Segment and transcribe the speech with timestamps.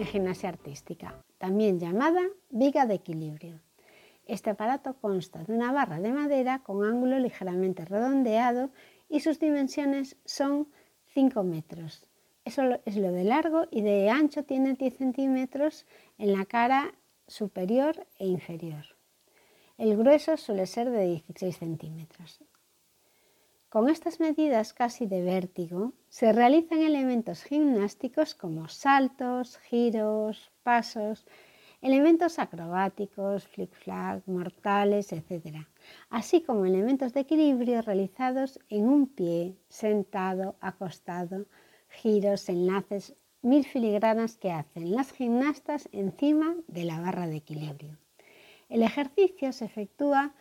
[0.00, 3.60] en gimnasia artística, también llamada viga de equilibrio.
[4.26, 8.70] Este aparato consta de una barra de madera con ángulo ligeramente redondeado
[9.10, 10.68] y sus dimensiones son
[11.12, 12.06] 5 metros.
[12.46, 16.94] Eso es lo de largo y de ancho tiene 10 centímetros en la cara
[17.26, 18.86] superior e inferior.
[19.76, 22.40] El grueso suele ser de 16 centímetros.
[23.70, 31.24] Con estas medidas casi de vértigo se realizan elementos gimnásticos como saltos, giros, pasos,
[31.80, 35.68] elementos acrobáticos, flick-flack, mortales, etc.
[36.08, 41.46] Así como elementos de equilibrio realizados en un pie, sentado, acostado,
[41.90, 47.96] giros, enlaces, mil filigranas que hacen las gimnastas encima de la barra de equilibrio.
[48.68, 50.34] El ejercicio se efectúa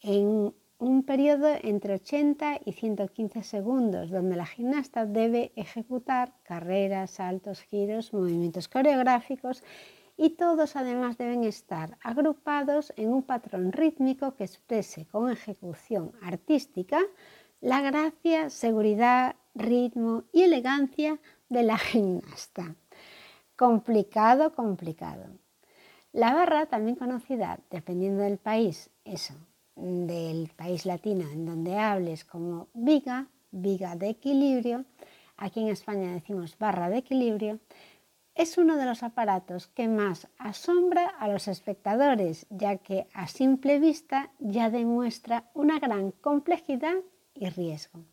[0.00, 7.62] en un periodo entre 80 y 115 segundos, donde la gimnasta debe ejecutar carreras, saltos,
[7.62, 9.64] giros, movimientos coreográficos
[10.16, 17.00] y todos además deben estar agrupados en un patrón rítmico que exprese con ejecución artística
[17.60, 21.18] la gracia, seguridad, ritmo y elegancia
[21.48, 22.76] de la gimnasta.
[23.56, 25.24] Complicado, complicado.
[26.12, 29.34] La barra, también conocida, dependiendo del país, eso,
[29.78, 34.84] del país latino en donde hables como viga, viga de equilibrio,
[35.36, 37.60] aquí en España decimos barra de equilibrio,
[38.34, 43.80] es uno de los aparatos que más asombra a los espectadores, ya que a simple
[43.80, 46.94] vista ya demuestra una gran complejidad
[47.34, 48.04] y riesgo.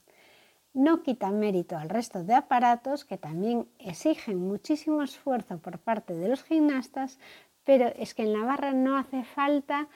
[0.73, 6.27] No quita mérito al resto de aparatos que también exigen muchísimo esfuerzo por parte de
[6.27, 7.19] los gimnastas,
[7.63, 9.87] pero es que en la barra no hace falta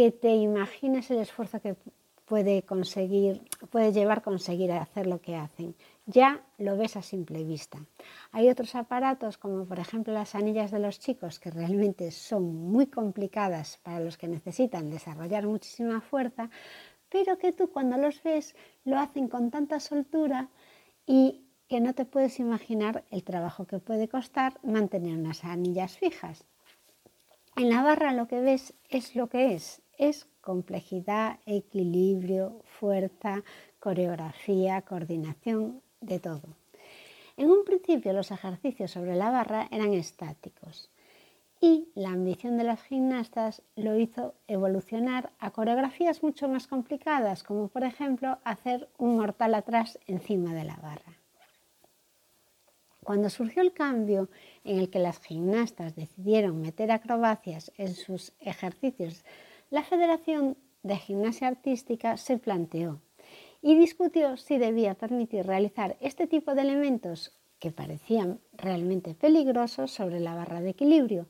[0.00, 1.76] que te imagines el esfuerzo que
[2.24, 5.74] puede conseguir, puede llevar conseguir hacer lo que hacen.
[6.06, 7.84] Ya lo ves a simple vista.
[8.32, 12.86] Hay otros aparatos, como por ejemplo las anillas de los chicos, que realmente son muy
[12.86, 16.48] complicadas para los que necesitan desarrollar muchísima fuerza,
[17.10, 20.48] pero que tú cuando los ves lo hacen con tanta soltura
[21.04, 26.46] y que no te puedes imaginar el trabajo que puede costar mantener unas anillas fijas.
[27.56, 33.44] En la barra lo que ves es lo que es, es complejidad, equilibrio, fuerza,
[33.78, 36.56] coreografía, coordinación, de todo.
[37.36, 40.90] En un principio los ejercicios sobre la barra eran estáticos
[41.60, 47.68] y la ambición de las gimnastas lo hizo evolucionar a coreografías mucho más complicadas, como
[47.68, 51.18] por ejemplo hacer un mortal atrás encima de la barra.
[53.02, 54.30] Cuando surgió el cambio
[54.64, 59.24] en el que las gimnastas decidieron meter acrobacias en sus ejercicios
[59.70, 63.00] la Federación de Gimnasia Artística se planteó
[63.62, 70.18] y discutió si debía permitir realizar este tipo de elementos que parecían realmente peligrosos sobre
[70.18, 71.28] la barra de equilibrio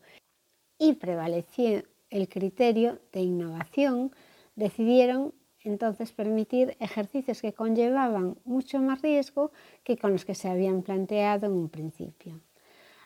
[0.79, 4.13] y prevaleció el criterio de innovación,
[4.57, 9.53] decidieron entonces permitir ejercicios que conllevaban mucho más riesgo
[9.85, 12.41] que con los que se habían planteado en un principio.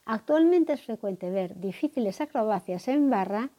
[0.04, 3.50] Actualmente es frecuente ver difíciles acrobacias en barra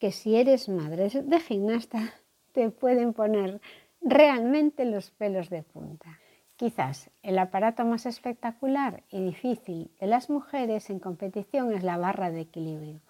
[0.00, 2.14] que si eres madre de gimnasta
[2.52, 3.60] te pueden poner
[4.00, 6.18] realmente los pelos de punta.
[6.56, 12.30] Quizás el aparato más espectacular y difícil de las mujeres en competición es la barra
[12.30, 13.00] de equilibrio,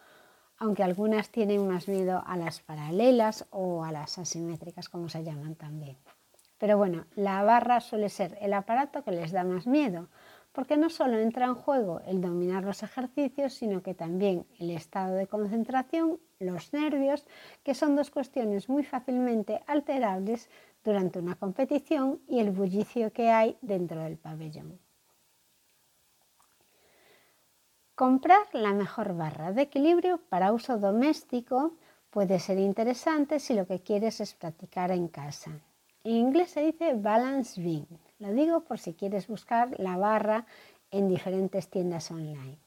[0.59, 5.55] aunque algunas tienen más miedo a las paralelas o a las asimétricas como se llaman
[5.55, 5.97] también.
[6.59, 10.09] Pero bueno, la barra suele ser el aparato que les da más miedo,
[10.61, 15.15] porque no solo entra en juego el dominar los ejercicios, sino que también el estado
[15.15, 17.25] de concentración, los nervios,
[17.63, 20.51] que son dos cuestiones muy fácilmente alterables
[20.85, 24.79] durante una competición y el bullicio que hay dentro del pabellón.
[27.95, 31.73] Comprar la mejor barra de equilibrio para uso doméstico
[32.11, 35.53] puede ser interesante si lo que quieres es practicar en casa.
[36.05, 37.87] En inglés se dice balance beam.
[38.21, 40.47] Lo digo por si quieres buscar la barra
[40.91, 42.59] en diferentes tiendas online.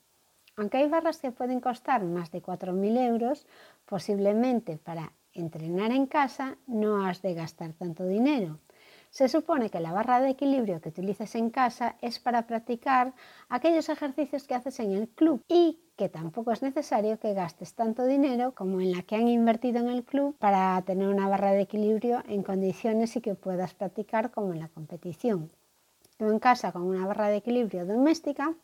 [0.57, 3.45] Aunque hay barras que pueden costar más de 4.000 euros,
[3.85, 8.59] posiblemente para entrenar en casa no has de gastar tanto dinero.
[9.13, 13.13] Se supone que la barra de equilibrio que utilices en casa es para practicar
[13.47, 18.07] aquellos ejercicios que haces en el club y que tampoco es necesario que gastes tanto
[18.07, 21.61] dinero como en la que han invertido en el club para tener una barra de
[21.61, 25.51] equilibrio en condiciones y que puedas practicar como en la competición.
[26.17, 28.55] Tú en casa con una barra de equilibrio doméstica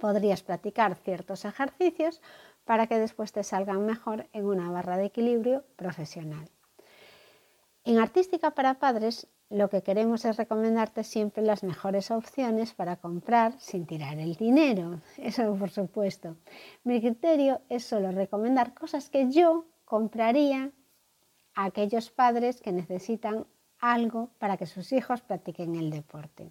[0.00, 2.22] podrías practicar ciertos ejercicios
[2.64, 6.48] para que después te salgan mejor en una barra de equilibrio profesional.
[7.84, 13.58] En Artística para Padres lo que queremos es recomendarte siempre las mejores opciones para comprar
[13.58, 15.00] sin tirar el dinero.
[15.16, 16.36] Eso por supuesto.
[16.84, 20.70] Mi criterio es solo recomendar cosas que yo compraría
[21.54, 23.46] a aquellos padres que necesitan
[23.80, 26.50] algo para que sus hijos practiquen el deporte.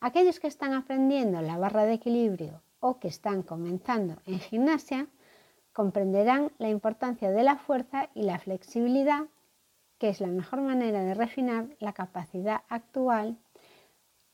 [0.00, 5.06] Aquellos que están aprendiendo la barra de equilibrio o que están comenzando en gimnasia
[5.72, 9.26] comprenderán la importancia de la fuerza y la flexibilidad
[10.00, 13.36] que es la mejor manera de refinar la capacidad actual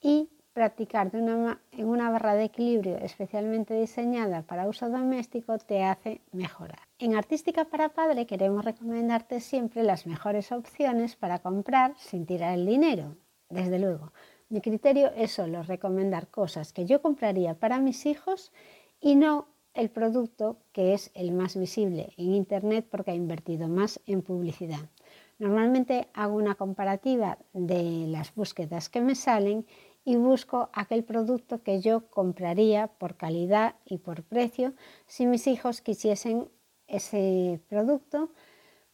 [0.00, 6.78] y practicar en una barra de equilibrio especialmente diseñada para uso doméstico te hace mejorar.
[6.98, 12.64] En Artística para Padre queremos recomendarte siempre las mejores opciones para comprar sin tirar el
[12.64, 13.16] dinero.
[13.50, 14.12] Desde luego,
[14.48, 18.52] mi criterio es solo recomendar cosas que yo compraría para mis hijos
[19.00, 24.00] y no el producto que es el más visible en Internet porque ha invertido más
[24.06, 24.88] en publicidad.
[25.38, 29.66] Normalmente hago una comparativa de las búsquedas que me salen
[30.04, 34.72] y busco aquel producto que yo compraría por calidad y por precio
[35.06, 36.48] si mis hijos quisiesen
[36.86, 38.30] ese producto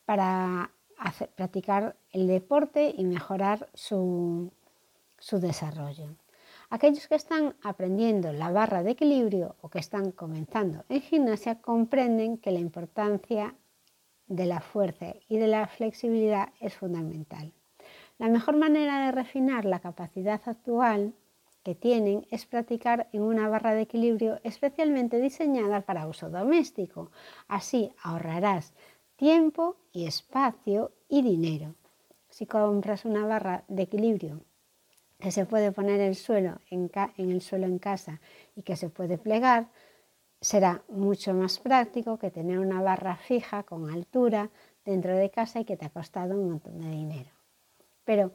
[0.04, 0.72] para
[1.36, 4.50] practicar el deporte y mejorar su,
[5.18, 6.16] su desarrollo.
[6.70, 12.38] Aquellos que están aprendiendo la barra de equilibrio o que están comenzando en gimnasia comprenden
[12.38, 13.54] que la importancia
[14.36, 17.52] de la fuerza y de la flexibilidad es fundamental.
[18.18, 21.12] La mejor manera de refinar la capacidad actual
[21.62, 27.10] que tienen es practicar en una barra de equilibrio especialmente diseñada para uso doméstico.
[27.46, 28.72] Así ahorrarás
[29.16, 31.74] tiempo y espacio y dinero.
[32.28, 34.40] Si compras una barra de equilibrio
[35.20, 38.20] que se puede poner en el suelo en casa
[38.56, 39.68] y que se puede plegar,
[40.42, 44.50] será mucho más práctico que tener una barra fija con altura
[44.84, 47.30] dentro de casa y que te ha costado un montón de dinero.
[48.04, 48.32] Pero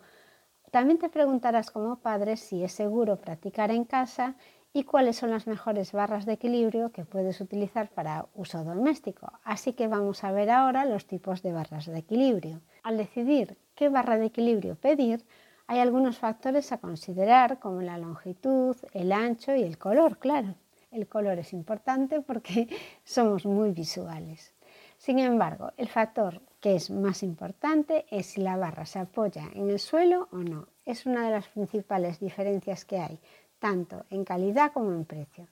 [0.72, 4.36] también te preguntarás como padre si es seguro practicar en casa
[4.72, 9.32] y cuáles son las mejores barras de equilibrio que puedes utilizar para uso doméstico.
[9.44, 12.62] Así que vamos a ver ahora los tipos de barras de equilibrio.
[12.84, 15.26] Al decidir qué barra de equilibrio pedir,
[15.68, 20.56] hay algunos factores a considerar como la longitud, el ancho y el color, claro.
[20.92, 22.68] El color es importante porque
[23.04, 24.54] somos muy visuales.
[24.98, 29.70] Sin embargo, el factor que es más importante es si la barra se apoya en
[29.70, 30.68] el suelo o no.
[30.86, 33.20] Es una de las principales diferencias que hay,
[33.60, 35.48] tanto en calidad como en precio.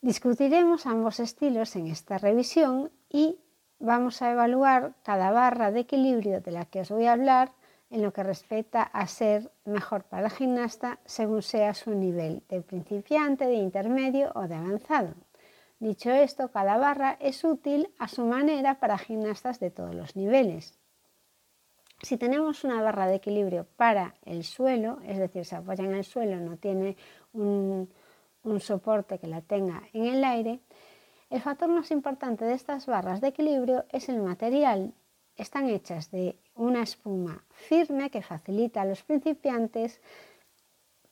[0.00, 3.38] Discutiremos ambos estilos en esta revisión y
[3.78, 7.52] vamos a evaluar cada barra de equilibrio de la que os voy a hablar
[7.90, 12.62] en lo que respecta a ser mejor para el gimnasta según sea su nivel de
[12.62, 15.14] principiante, de intermedio o de avanzado.
[15.80, 20.78] Dicho esto, cada barra es útil a su manera para gimnastas de todos los niveles.
[22.02, 26.04] Si tenemos una barra de equilibrio para el suelo, es decir, se apoya en el
[26.04, 26.96] suelo, no tiene
[27.32, 27.90] un,
[28.42, 30.60] un soporte que la tenga en el aire,
[31.30, 34.94] el factor más importante de estas barras de equilibrio es el material.
[35.36, 40.00] Están hechas de una espuma firme que facilita a los principiantes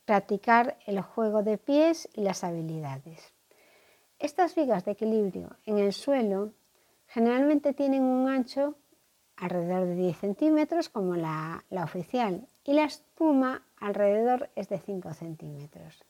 [0.05, 3.33] practicar el juego de pies y las habilidades.
[4.19, 6.53] Estas vigas de equilibrio en el suelo
[7.07, 8.75] generalmente tienen un ancho
[9.37, 15.15] alrededor de 10 centímetros como la, la oficial y la espuma alrededor es de 5
[15.15, 16.05] centímetros.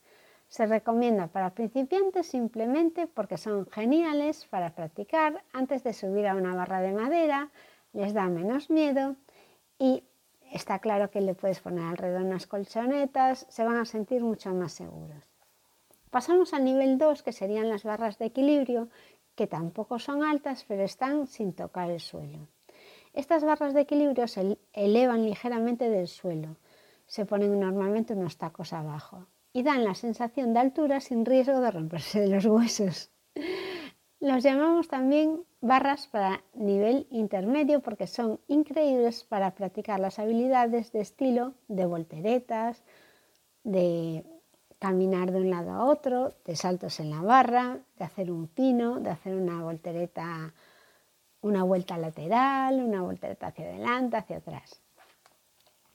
[0.48, 6.56] Se recomienda para principiantes simplemente porque son geniales para practicar antes de subir a una
[6.56, 7.50] barra de madera,
[7.92, 9.16] les da menos miedo
[9.78, 10.02] y
[10.52, 14.72] está claro que le puedes poner alrededor unas colchonetas, se van a sentir mucho más
[14.72, 15.22] seguros.
[16.10, 18.88] Pasamos al nivel 2, que serían las barras de equilibrio,
[19.34, 22.48] que tampoco son altas, pero están sin tocar el suelo.
[23.12, 26.56] Estas barras de equilibrio se elevan ligeramente del suelo,
[27.06, 31.70] se ponen normalmente unos tacos abajo y dan la sensación de altura sin riesgo de
[31.70, 33.10] romperse de los huesos.
[34.20, 41.00] Los llamamos también barras para nivel intermedio porque son increíbles para practicar las habilidades de
[41.00, 42.82] estilo de volteretas,
[43.62, 44.24] de
[44.80, 48.98] caminar de un lado a otro, de saltos en la barra, de hacer un pino,
[48.98, 50.52] de hacer una voltereta,
[51.40, 54.80] una vuelta lateral, una voltereta hacia adelante, hacia atrás.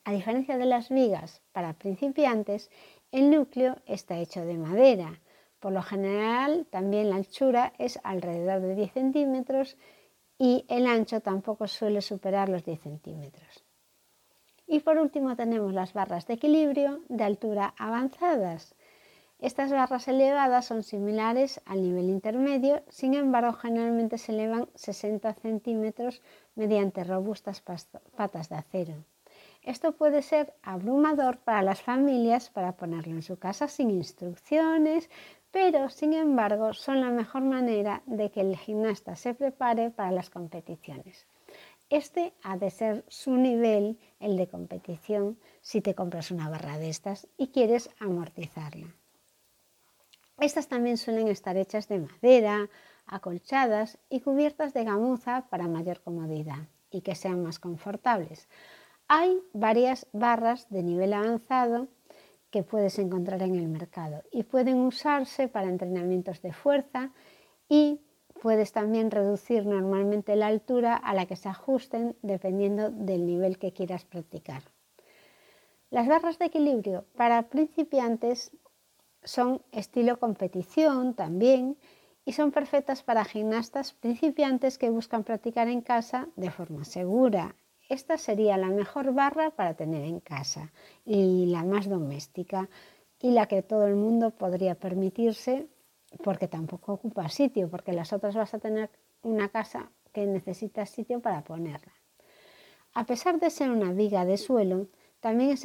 [0.06, 2.70] A diferencia de las vigas para principiantes,
[3.12, 5.20] el núcleo está hecho de madera
[5.64, 9.78] por lo general, también la anchura es alrededor de 10 centímetros
[10.38, 13.64] y el ancho tampoco suele superar los 10 centímetros.
[14.68, 18.76] Y por último tenemos las barras de equilibrio de altura avanzadas.
[19.40, 26.22] Estas barras elevadas son similares al nivel intermedio, sin embargo generalmente se elevan 60 centímetros
[26.56, 28.96] mediante robustas patas de acero.
[29.62, 35.10] Esto puede ser abrumador para las familias para ponerlo en su casa sin instrucciones,
[35.54, 40.32] pero sin embargo son la mejor manera de que el gimnasta se prepare para las
[40.32, 41.28] competiciones.
[41.92, 46.90] Este ha de ser su nivel, el de competición, si te compras una barra de
[46.90, 48.88] estas y quieres amortizarla.
[50.40, 52.68] Estas también suelen estar hechas de madera,
[53.06, 58.50] acolchadas y cubiertas de gamuza para mayor comodidad y que sean más confortables.
[59.08, 61.90] Hay varias barras de nivel avanzado
[62.54, 67.10] que puedes encontrar en el mercado y pueden usarse para entrenamientos de fuerza
[67.68, 68.00] y
[68.44, 73.74] puedes también reducir normalmente la altura a la que se ajusten dependiendo del nivel que
[73.74, 74.62] quieras practicar.
[75.90, 78.52] Las barras de equilibrio para principiantes
[79.24, 81.76] son estilo competición también
[82.24, 87.56] y son perfectas para gimnastas principiantes que buscan practicar en casa de forma segura,
[87.90, 90.72] esta sería la mejor barra para tener en casa
[91.06, 92.70] y la más doméstica
[93.20, 95.68] y la que todo el mundo podría permitirse
[96.24, 98.90] porque tampoco ocupa sitio, porque las otras vas a tener
[99.22, 101.94] una casa que necesita sitio para ponerla.
[102.94, 104.88] A pesar de ser una viga de suelo,
[105.20, 105.64] también es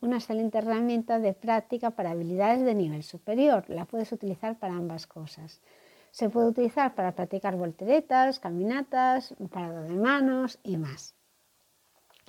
[0.00, 3.64] una excelente herramienta de práctica para habilidades de nivel superior.
[3.68, 5.62] La puedes utilizar para ambas cosas.
[6.10, 11.14] Se puede utilizar para practicar volteretas, caminatas, parado de manos y más.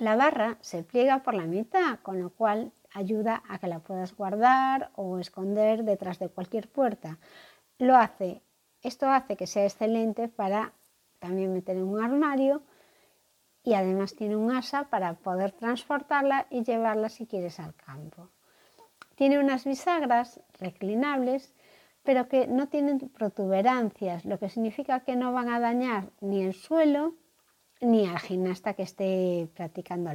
[0.02, 4.16] La barra se pliega por la mitad, con lo cual ayuda a que la puedas
[4.16, 7.20] guardar o esconder detrás de cualquier puerta.
[7.78, 8.42] Lo hace,
[8.82, 10.72] esto hace que sea excelente para
[11.20, 12.62] también meter en un armario
[13.62, 18.28] y además tiene un asa para poder transportarla y llevarla si quieres al campo.
[19.14, 21.54] Tiene unas bisagras reclinables,
[22.02, 26.54] pero que no tienen protuberancias, lo que significa que no van a dañar ni el
[26.54, 27.14] suelo
[27.82, 30.10] ni al gimnasta que esté practicando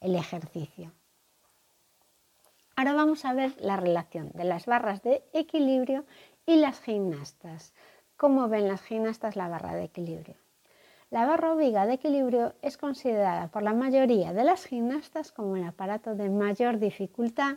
[0.00, 0.92] el ejercicio.
[2.76, 6.04] Ahora vamos a ver la relación de las barras de equilibrio
[6.46, 7.72] y las gimnastas.
[8.16, 10.36] ¿Cómo ven las gimnastas la barra de equilibrio?
[11.10, 15.56] La barra o viga de equilibrio es considerada por la mayoría de las gimnastas como
[15.56, 17.56] el aparato de mayor dificultad,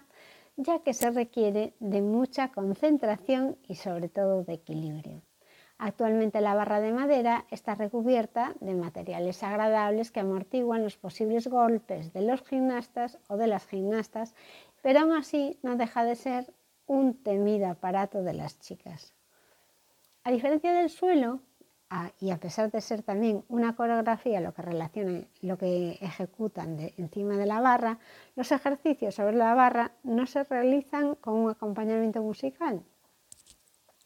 [0.57, 5.21] ya que se requiere de mucha concentración y sobre todo de equilibrio.
[5.85, 12.13] Actualmente la barra de madera está recubierta de materiales agradables que amortiguan los posibles golpes
[12.13, 14.33] de los gimnastas o de las gimnastas,
[14.81, 16.53] pero aún así no deja de ser
[16.87, 19.13] un temido aparato de las chicas.
[20.23, 21.41] A diferencia del suelo,
[22.21, 27.45] y a pesar de ser también una coreografía lo que lo que ejecutan encima de
[27.45, 27.99] la barra,
[28.37, 32.85] los ejercicios sobre la barra no se realizan con un acompañamiento musical,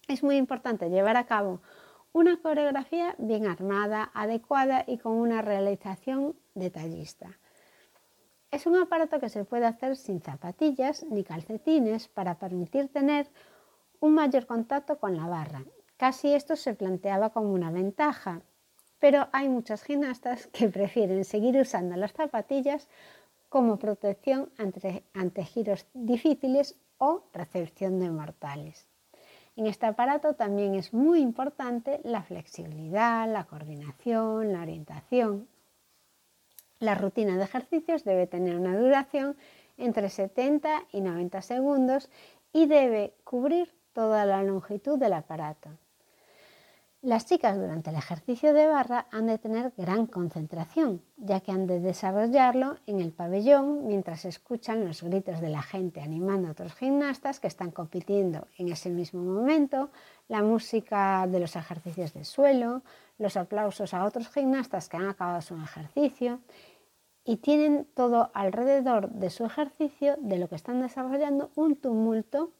[0.07, 1.61] es muy importante llevar a cabo
[2.13, 7.37] una coreografía bien armada, adecuada y con una realización detallista.
[8.49, 13.29] Es un aparato que se puede hacer sin zapatillas ni calcetines para permitir tener
[13.99, 15.65] un mayor contacto con la barra.
[15.97, 18.41] Casi esto se planteaba como una ventaja,
[18.99, 22.87] pero hay muchas gimnastas que prefieren seguir usando las zapatillas
[23.49, 28.86] como protección ante, ante giros difíciles o recepción de mortales.
[29.57, 35.47] En este aparato también es muy importante la flexibilidad, la coordinación, la orientación.
[36.79, 39.35] La rutina de ejercicios debe tener una duración
[39.77, 42.11] entre 70 y 90 segundos
[42.53, 45.71] y debe cubrir toda la longitud del aparato.
[47.07, 51.65] Las chicas durante el ejercicio de barra han de tener gran concentración, ya que han
[51.65, 56.75] de desarrollarlo en el pabellón mientras escuchan los gritos de la gente animando a otros
[56.75, 59.89] gimnastas que están compitiendo en ese mismo momento,
[60.27, 62.81] la música de los ejercicios de suelo,
[63.17, 66.41] los aplausos a otros gimnastas que han acabado su ejercicio
[67.23, 72.51] y tienen todo alrededor de su ejercicio, de lo que están desarrollando, un tumulto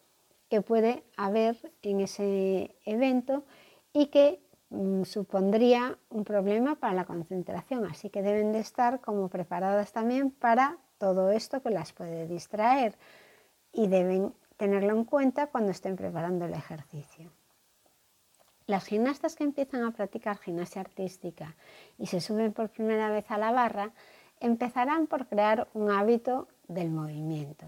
[0.48, 3.44] que puede haber en ese evento
[3.98, 4.40] y que
[4.70, 10.30] mm, supondría un problema para la concentración, así que deben de estar como preparadas también
[10.30, 12.96] para todo esto que las puede distraer
[13.74, 17.32] y deben tenerlo en cuenta cuando estén preparando el ejercicio.
[18.68, 21.56] Las gimnastas que empiezan a practicar gimnasia artística
[21.98, 23.94] y se suben por primera vez a la barra
[24.40, 27.66] empezarán por crear un hábito del movimiento.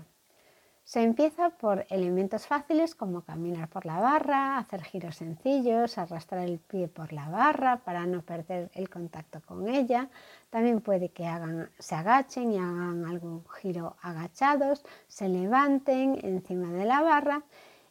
[0.89, 6.57] Se empieza por elementos fáciles como caminar por la barra, hacer giros sencillos, arrastrar el
[6.57, 10.09] pie por la barra para no perder el contacto con ella.
[10.49, 11.29] También puede que
[11.77, 17.43] se agachen y hagan algún giro agachados, se levanten encima de la barra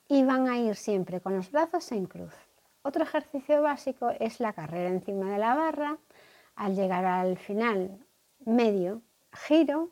[0.09, 2.35] y van a ir siempre con los brazos en cruz.
[2.83, 5.99] Otro ejercicio básico es la carrera encima de la barra.
[6.57, 7.97] Al llegar al final
[8.45, 9.03] medio,
[9.47, 9.91] giro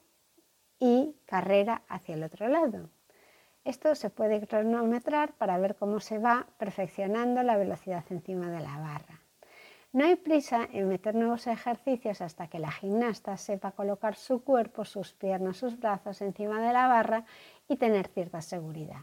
[0.78, 2.90] y carrera hacia el otro lado.
[3.64, 8.78] Esto se puede cronometrar para ver cómo se va perfeccionando la velocidad encima de la
[8.78, 9.20] barra.
[9.92, 14.84] No hay prisa en meter nuevos ejercicios hasta que la gimnasta sepa colocar su cuerpo,
[14.84, 17.24] sus piernas, sus brazos encima de la barra
[17.66, 19.00] y tener cierta seguridad.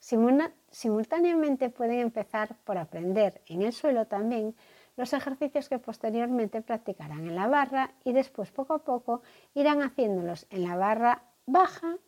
[0.00, 4.54] Simultáneamente pueden empezar por aprender en el suelo también
[4.96, 9.22] los ejercicios que posteriormente practicarán en la barra y después poco a poco
[9.54, 11.98] irán haciéndolos en la barra baja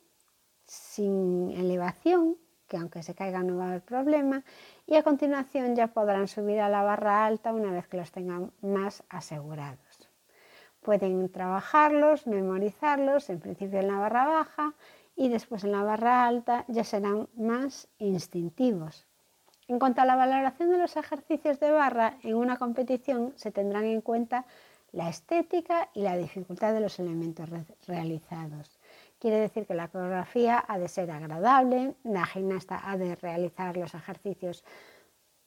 [0.65, 4.43] sin elevación, que aunque se caiga no va a haber problema,
[4.85, 8.51] y a continuación ya podrán subir a la barra alta una vez que los tengan
[8.61, 10.09] más asegurados.
[10.81, 14.73] Pueden trabajarlos, memorizarlos, en principio en la barra baja
[15.15, 19.08] y después en la barra alta ya serán más instintivos.
[19.69, 23.85] En cuanto a la valoración de los ejercicios de barra en una competición, se tendrán
[23.85, 24.45] en cuenta
[24.91, 27.47] la estética y la dificultad de los elementos
[27.85, 28.79] realizados.
[29.19, 33.93] Quiere decir que la coreografía ha de ser agradable, la gimnasta ha de realizar los
[33.93, 34.63] ejercicios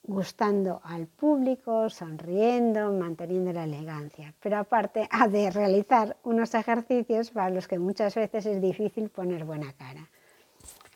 [0.05, 4.35] gustando al público, sonriendo, manteniendo la elegancia.
[4.41, 9.45] Pero aparte ha de realizar unos ejercicios para los que muchas veces es difícil poner
[9.45, 10.09] buena cara.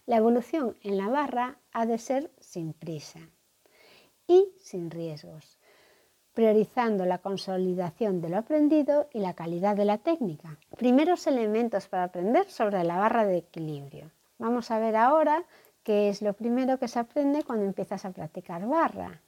[0.07, 3.21] La evolución en la barra ha de ser sin prisa
[4.27, 5.59] y sin riesgos
[6.37, 10.59] priorizando la consolidación de lo aprendido y la calidad de la técnica.
[10.77, 14.11] Primeros elementos para aprender sobre la barra de equilibrio.
[14.37, 15.45] Vamos a ver ahora
[15.83, 19.23] qué es lo primero que se aprende cuando empiezas a practicar barra.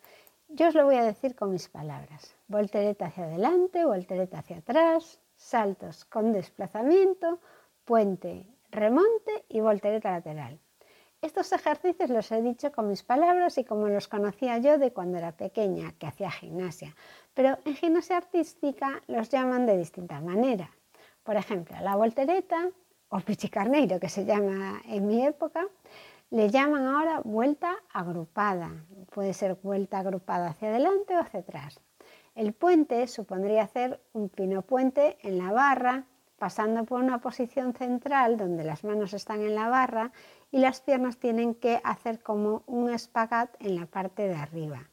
[0.48, 2.36] Yo os lo voy a decir con mis palabras.
[2.46, 7.40] Voltereta hacia adelante, voltereta hacia atrás, saltos con desplazamiento,
[7.86, 10.60] puente, remonte y voltereta lateral.
[11.20, 15.18] Estos ejercicios los he dicho con mis palabras y como los conocía yo de cuando
[15.18, 16.94] era pequeña, que hacía gimnasia,
[17.34, 20.70] pero en gimnasia artística los llaman de distintas maneras.
[21.24, 22.70] Por ejemplo, la voltereta
[23.08, 25.66] o pichicarneiro, que se llama en mi época,
[26.30, 28.70] le llaman ahora vuelta agrupada.
[29.10, 31.80] Puede ser vuelta agrupada hacia adelante o hacia atrás.
[32.36, 36.04] El puente supondría hacer un pino puente en la barra,
[36.38, 40.12] pasando por una posición central donde las manos están en la barra
[40.50, 44.90] y las piernas tienen que hacer como un espagat en la parte de arriba.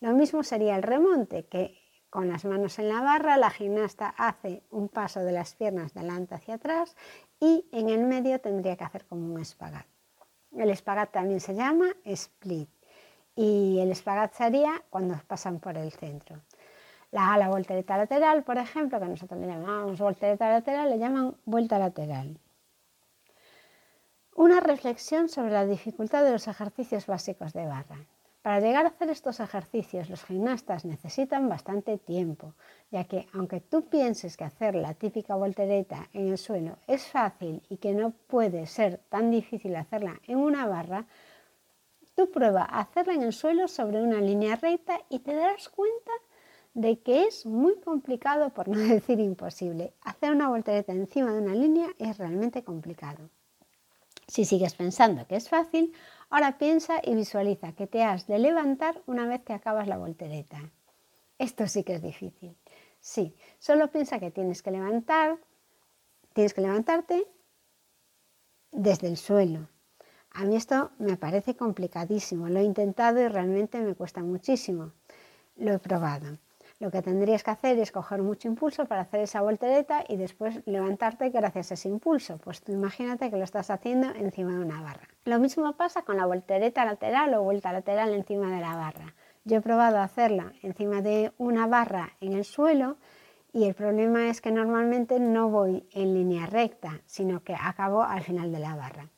[0.00, 1.76] Lo mismo sería el remonte, que
[2.10, 6.34] con las manos en la barra la gimnasta hace un paso de las piernas delante
[6.34, 6.96] hacia atrás
[7.38, 9.86] y en el medio tendría que hacer como un espagat.
[10.56, 12.70] El espagat también se llama split
[13.36, 16.40] y el espagat sería cuando pasan por el centro.
[17.10, 21.78] La ala voltereta lateral, por ejemplo, que nosotros le llamamos voltereta lateral, le llaman vuelta
[21.78, 22.38] lateral.
[24.38, 28.06] Una reflexión sobre la dificultad de los ejercicios básicos de barra.
[28.40, 32.54] Para llegar a hacer estos ejercicios los gimnastas necesitan bastante tiempo,
[32.92, 37.64] ya que aunque tú pienses que hacer la típica voltereta en el suelo es fácil
[37.68, 41.04] y que no puede ser tan difícil hacerla en una barra,
[42.14, 46.12] tú prueba a hacerla en el suelo sobre una línea recta y te darás cuenta
[46.74, 49.94] de que es muy complicado, por no decir imposible.
[50.02, 53.30] Hacer una voltereta encima de una línea es realmente complicado.
[54.28, 55.94] Si sigues pensando que es fácil,
[56.28, 60.70] ahora piensa y visualiza que te has de levantar una vez que acabas la voltereta.
[61.38, 62.54] Esto sí que es difícil.
[63.00, 65.38] Sí, solo piensa que tienes que levantar,
[66.34, 67.26] tienes que levantarte
[68.70, 69.68] desde el suelo.
[70.30, 72.48] A mí esto me parece complicadísimo.
[72.48, 74.92] Lo he intentado y realmente me cuesta muchísimo.
[75.56, 76.38] Lo he probado.
[76.80, 80.60] Lo que tendrías que hacer es coger mucho impulso para hacer esa voltereta y después
[80.64, 82.38] levantarte gracias a ese impulso.
[82.38, 85.08] Pues tú imagínate que lo estás haciendo encima de una barra.
[85.24, 89.14] Lo mismo pasa con la voltereta lateral o vuelta lateral encima de la barra.
[89.44, 92.96] Yo he probado hacerla encima de una barra en el suelo
[93.52, 98.22] y el problema es que normalmente no voy en línea recta, sino que acabo al
[98.22, 99.08] final de la barra.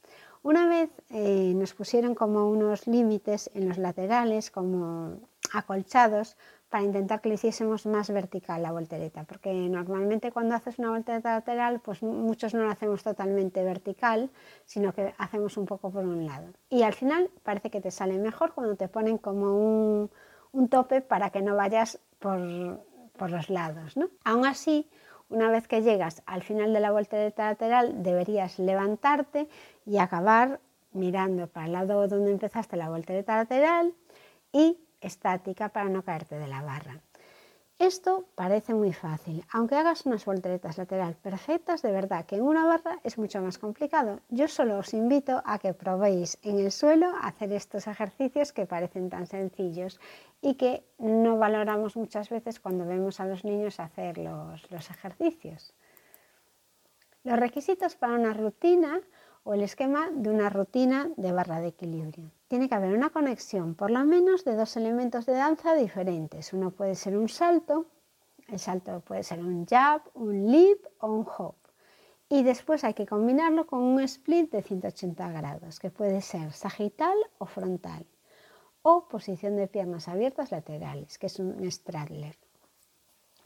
[0.43, 5.19] Una vez eh, nos pusieron como unos límites en los laterales, como
[5.53, 6.39] acolchados
[6.71, 11.33] para intentar que le hiciésemos más vertical la voltereta, porque normalmente cuando haces una voltereta
[11.33, 14.31] lateral, pues muchos no la hacemos totalmente vertical,
[14.65, 16.47] sino que hacemos un poco por un lado.
[16.69, 20.09] Y al final parece que te sale mejor cuando te ponen como
[20.53, 23.97] un, tope para que no vayas por, los lados.
[24.25, 24.89] Aún así,
[25.29, 29.49] una vez que llegas al final de la voltereta lateral, deberías levantarte
[29.85, 30.61] y acabar
[30.93, 33.93] mirando para el lado donde empezaste la voltereta lateral
[34.53, 37.01] y estática para no caerte de la barra.
[37.81, 42.67] Esto parece muy fácil, aunque hagas unas volteretas lateral perfectas, de verdad que en una
[42.67, 44.21] barra es mucho más complicado.
[44.29, 49.09] Yo solo os invito a que probéis en el suelo hacer estos ejercicios que parecen
[49.09, 49.99] tan sencillos
[50.43, 55.73] y que no valoramos muchas veces cuando vemos a los niños hacer los, los ejercicios.
[57.25, 59.01] Los requisitos para una rutina
[59.43, 62.31] o el esquema de una rutina de barra de equilibrio.
[62.51, 66.53] Tiene que haber una conexión por lo menos de dos elementos de danza diferentes.
[66.53, 67.87] Uno puede ser un salto,
[68.49, 71.55] el salto puede ser un jab, un leap o un hop.
[72.29, 77.17] Y después hay que combinarlo con un split de 180 grados, que puede ser sagital
[77.39, 78.05] o frontal,
[78.83, 82.37] o posición de piernas abiertas laterales, que es un straddler.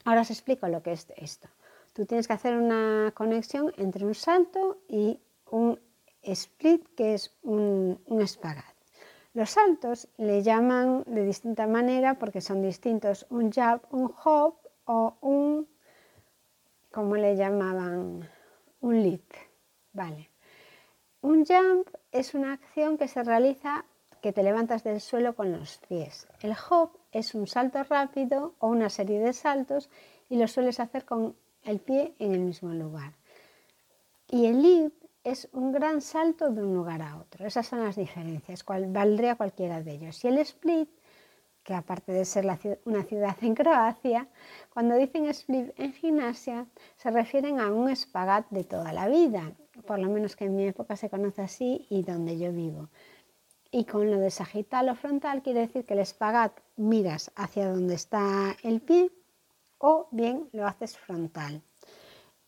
[0.03, 1.47] Ahora os explico lo que es esto.
[1.93, 5.19] Tú tienes que hacer una conexión entre un salto y
[5.51, 5.79] un
[6.23, 8.74] split, que es un, espagat.
[9.35, 15.17] Los saltos le llaman de distinta manera porque son distintos un jab, un hop o
[15.19, 15.67] un,
[16.89, 18.29] como le llamaban,
[18.79, 19.27] un leap.
[19.91, 20.29] Vale.
[21.19, 23.83] Un jump es una acción que se realiza
[24.21, 26.29] que te levantas del suelo con los pies.
[26.41, 29.89] El hop es un salto rápido o una serie de saltos
[30.29, 33.11] y lo sueles hacer con el pie en el mismo lugar.
[34.29, 34.93] Y el leap
[35.25, 37.45] es un gran salto de un lugar a otro.
[37.45, 40.23] Esas son las diferencias, cual, valdría cualquiera de ellos.
[40.23, 40.87] Y el split,
[41.63, 42.45] que aparte de ser
[42.85, 44.27] una ciudad en Croacia,
[44.71, 49.51] cuando dicen split en gimnasia se refieren a un espagat de toda la vida,
[49.87, 52.89] por lo menos que en mi época se conoce así y donde yo vivo.
[53.71, 57.95] Y con lo de sagital o frontal quiere decir que el espagat miras hacia donde
[57.95, 59.11] está el pie
[59.79, 61.63] o bien lo haces frontal.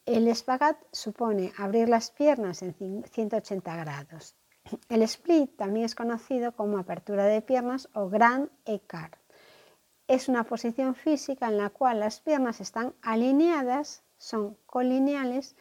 [0.07, 4.37] El espagat supone abrir las piernas en 180 grados.
[4.87, 9.19] El split también es conocido como apertura de piernas o grand écart.
[10.07, 15.57] Es una posición física en la cual las piernas están alineadas, son colineales,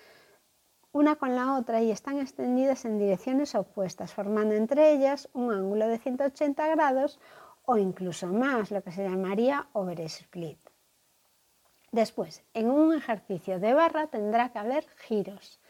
[0.92, 5.88] una con la otra y están extendidas en direcciones opuestas, formando entre ellas un ángulo
[5.88, 7.18] de 180 grados
[7.64, 10.65] o incluso más, lo que se llamaría oversplit.
[11.92, 15.60] Después, en un ejercicio de barra tendrá que haber giros.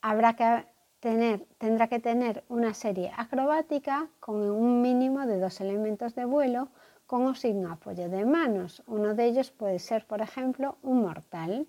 [0.00, 0.66] Habrá que
[1.00, 6.68] tener, tendrá que tener una serie acrobática con un mínimo de dos elementos de vuelo
[7.06, 8.82] con o sin apoyo de manos.
[8.86, 11.66] Uno de ellos puede ser, por ejemplo, un mortal.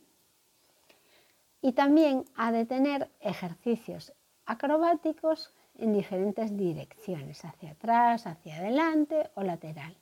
[1.62, 4.14] Y también ha de tener ejercicios
[4.46, 9.96] acrobáticos en diferentes direcciones, hacia atrás, hacia adelante o lateral.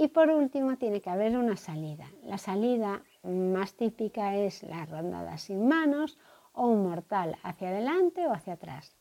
[0.00, 2.06] Y por último tiene que haber una salida.
[2.22, 6.16] La salida más típica es la rondada sin manos
[6.54, 8.96] o un mortal hacia adelante o hacia atrás.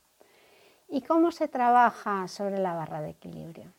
[0.90, 3.72] ¿Y cómo se trabaja sobre la barra de equilibrio?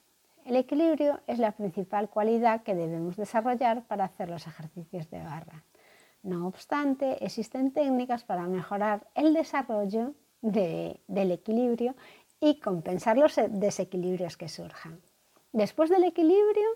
[0.46, 5.62] El equilibrio es la principal cualidad que debemos desarrollar para hacer los ejercicios de barra.
[6.22, 11.94] No obstante, existen técnicas para mejorar el desarrollo del equilibrio
[12.40, 15.02] y compensar los desequilibrios que surjan.
[15.52, 16.68] Después del equilibrio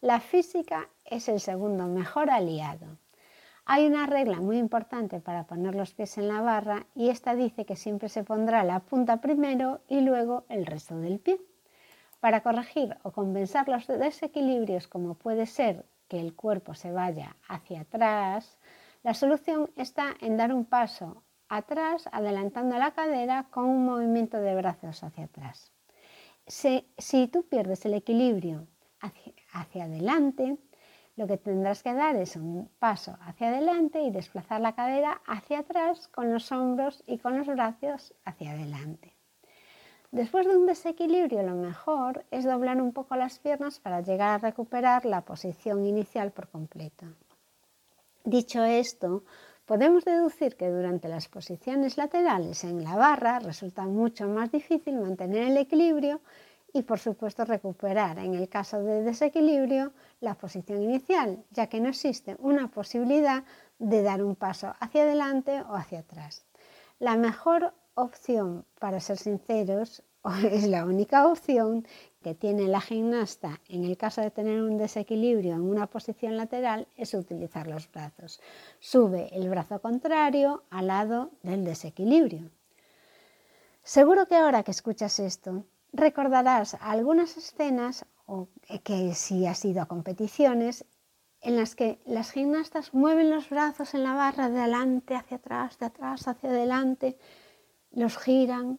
[0.00, 2.98] la física es el segundo mejor aliado.
[3.66, 7.66] Hay una regla muy importante para poner los pies en la barra y esta dice
[7.66, 11.38] que siempre se pondrá la punta primero y luego el resto del pie.
[12.18, 17.82] Para corregir o compensar los desequilibrios como puede ser que el cuerpo se vaya hacia
[17.82, 18.58] atrás,
[19.02, 24.54] la solución está en dar un paso atrás adelantando la cadera con un movimiento de
[24.54, 25.72] brazos hacia atrás.
[26.46, 28.66] Si, tú pierdes el equilibrio
[29.00, 30.58] hacia adelante,
[31.16, 35.60] lo que tendrás que dar es un paso hacia adelante y desplazar la cadera hacia
[35.60, 39.14] atrás con los hombros y con los brazos hacia adelante.
[40.12, 44.38] Después de un desequilibrio, lo mejor es doblar un poco las piernas para llegar a
[44.38, 47.06] recuperar la posición inicial por completo.
[48.24, 49.24] Dicho esto,
[49.66, 55.44] podemos deducir que durante las posiciones laterales en la barra resulta mucho más difícil mantener
[55.44, 56.20] el equilibrio
[56.72, 61.88] y por supuesto recuperar en el caso de desequilibrio la posición inicial, ya que no
[61.88, 63.44] existe una posibilidad
[63.78, 66.44] de dar un paso hacia adelante o hacia atrás.
[66.98, 70.02] La mejor opción, para ser sinceros,
[70.50, 71.86] es la única opción
[72.22, 76.86] que tiene la gimnasta en el caso de tener un desequilibrio en una posición lateral
[76.96, 78.40] es utilizar los brazos.
[78.78, 82.50] Sube el brazo contrario al lado del desequilibrio.
[83.82, 88.48] Seguro que ahora que escuchas esto, recordarás algunas escenas o
[88.84, 90.84] que si has ido a competiciones
[91.40, 95.78] en las que las gimnastas mueven los brazos en la barra de adelante hacia atrás,
[95.78, 97.16] de atrás hacia adelante,
[97.90, 98.78] los giran.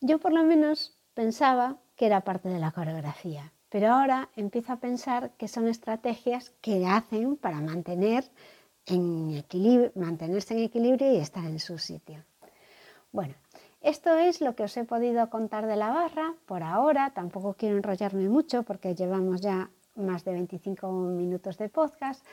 [0.00, 4.80] Yo por lo menos pensaba que era parte de la coreografía, pero ahora empiezo a
[4.80, 8.30] pensar que son estrategias que hacen para mantener
[8.86, 9.44] en
[9.94, 12.24] mantenerse en equilibrio y estar en su sitio.
[13.12, 13.34] Bueno,
[13.82, 17.10] esto es lo que os he podido contar de la barra por ahora.
[17.14, 22.24] Tampoco quiero enrollarme mucho porque llevamos ya más de 25 minutos de podcast,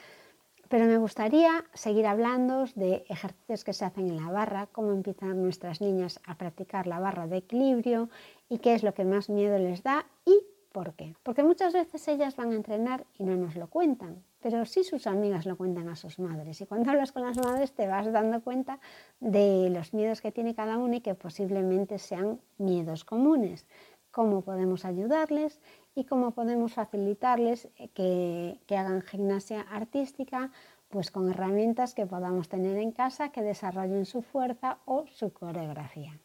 [0.70, 5.42] pero me gustaría seguir hablando de ejercicios que se hacen en la barra, cómo empiezan
[5.42, 8.10] nuestras niñas a practicar la barra de equilibrio
[8.48, 10.40] y qué es lo que más miedo les da y
[10.72, 11.16] por qué.
[11.24, 15.08] Porque muchas veces ellas van a entrenar y no nos lo cuentan, pero sí sus
[15.08, 16.62] amigas lo cuentan a sus madres.
[16.62, 18.80] Y cuando hablas con las madres te vas dando cuenta
[19.20, 23.66] de los miedos que tiene cada una y que posiblemente sean miedos comunes
[24.12, 25.60] cómo podemos ayudarles
[25.96, 30.52] y cómo podemos facilitarles eh, que, que hagan gimnasia artística
[30.90, 36.20] pues con herramientas que podamos tener en casa que desarrollen su fuerza o su coreografía.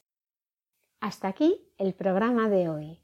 [1.01, 3.04] Hasta aquí el programa de hoy.